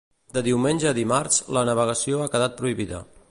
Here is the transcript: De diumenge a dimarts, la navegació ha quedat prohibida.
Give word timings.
De 0.37 0.41
diumenge 0.47 0.87
a 0.91 0.93
dimarts, 0.99 1.37
la 1.59 1.63
navegació 1.71 2.25
ha 2.25 2.31
quedat 2.37 2.59
prohibida. 2.63 3.05